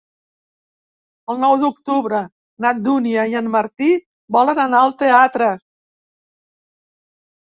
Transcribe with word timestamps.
El 1.31 1.35
nou 1.41 1.51
d'octubre 1.63 2.21
na 2.65 2.71
Dúnia 2.87 3.25
i 3.33 3.37
en 3.43 3.51
Martí 3.55 3.89
volen 4.39 4.61
anar 4.65 4.79
al 4.87 4.95
teatre. 5.05 5.51